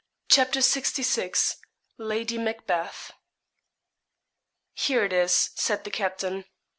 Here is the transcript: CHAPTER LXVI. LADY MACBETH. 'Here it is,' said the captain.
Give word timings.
CHAPTER 0.29 0.61
LXVI. 0.61 1.57
LADY 1.99 2.39
MACBETH. 2.39 3.11
'Here 4.73 5.05
it 5.05 5.13
is,' 5.13 5.51
said 5.53 5.83
the 5.83 5.91
captain. 5.91 6.45